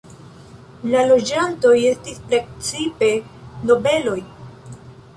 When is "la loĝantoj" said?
0.93-1.75